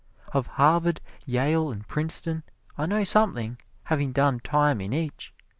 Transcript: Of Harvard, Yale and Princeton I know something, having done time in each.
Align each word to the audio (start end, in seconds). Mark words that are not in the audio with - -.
Of 0.33 0.47
Harvard, 0.57 0.99
Yale 1.27 1.69
and 1.69 1.87
Princeton 1.87 2.41
I 2.75 2.87
know 2.87 3.03
something, 3.03 3.59
having 3.83 4.13
done 4.13 4.39
time 4.39 4.81
in 4.81 4.93
each. 4.93 5.31